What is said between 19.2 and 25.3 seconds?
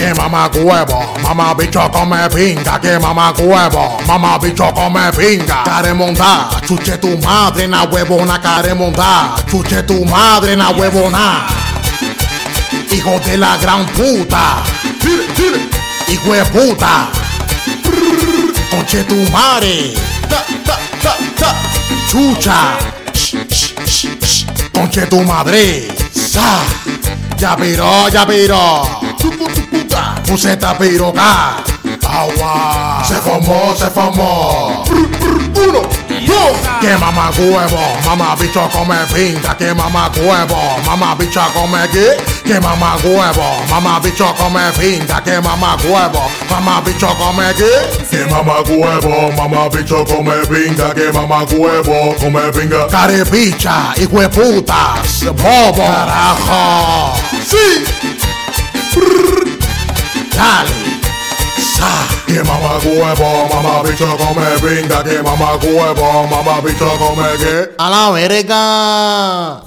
madre, chucha, conche tu